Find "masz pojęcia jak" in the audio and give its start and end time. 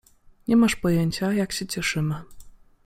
0.55-1.51